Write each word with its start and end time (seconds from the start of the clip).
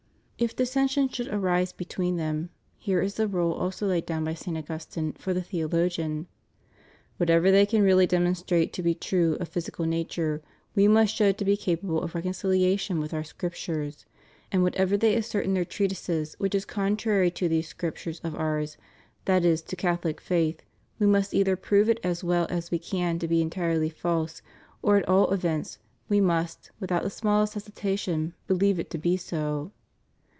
^ 0.41 0.43
If 0.43 0.55
dissension 0.55 1.07
should 1.07 1.27
arise 1.27 1.71
between 1.71 2.17
them, 2.17 2.49
here 2.79 2.99
is 2.99 3.13
the 3.13 3.27
rule 3.27 3.53
also 3.53 3.85
laid 3.85 4.07
down 4.07 4.23
by 4.23 4.33
St. 4.33 4.57
Augustine, 4.57 5.11
for 5.13 5.35
the 5.35 5.43
theologian: 5.43 6.25
"Whatever 7.17 7.51
they 7.51 7.67
can 7.67 7.83
really 7.83 8.07
demonstrate 8.07 8.73
to 8.73 8.81
be 8.81 8.95
true 8.95 9.35
of 9.39 9.49
physical 9.49 9.85
nature 9.85 10.41
we 10.73 10.87
must 10.87 11.13
show 11.15 11.31
to 11.31 11.45
be 11.45 11.55
capable 11.55 12.01
of 12.01 12.15
reconciliation 12.15 12.97
with 12.99 13.13
our 13.13 13.23
Scriptures; 13.23 14.07
and 14.51 14.63
whatever 14.63 14.97
they 14.97 15.13
as 15.13 15.27
sert 15.27 15.45
in 15.45 15.53
their 15.53 15.63
treatises 15.63 16.33
which 16.39 16.55
is 16.55 16.65
contrary 16.65 17.29
to 17.29 17.47
these 17.47 17.67
Script 17.67 17.99
ures 17.99 18.19
of 18.23 18.33
ours, 18.33 18.77
that 19.25 19.45
is 19.45 19.61
to 19.61 19.75
Catholic 19.75 20.19
faith, 20.19 20.63
we 20.97 21.05
must 21.05 21.35
either 21.35 21.55
prove 21.55 21.87
it 21.87 21.99
as 22.03 22.23
well 22.23 22.47
as 22.49 22.71
we 22.71 22.79
can 22.79 23.19
to 23.19 23.27
be 23.27 23.43
entirely 23.43 23.89
false, 23.89 24.41
or 24.81 24.97
at 24.97 25.07
all 25.07 25.29
events 25.33 25.77
we 26.09 26.19
must, 26.19 26.71
without 26.79 27.03
the 27.03 27.11
smallest 27.11 27.53
hesitation, 27.53 28.33
beUeve 28.49 28.79
it 28.79 28.89
to 28.89 28.97
be 28.97 29.15
so." 29.17 29.71